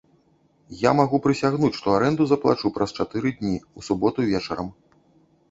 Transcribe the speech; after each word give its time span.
Я 0.77 0.91
магу 0.99 1.19
прысягнуць, 1.25 1.71
што 1.81 1.87
арэнду 1.97 2.23
заплачу 2.31 2.73
праз 2.79 2.95
чатыры 2.99 3.35
дні, 3.43 3.53
у 3.77 3.87
суботу 3.91 4.19
вечарам. 4.33 4.67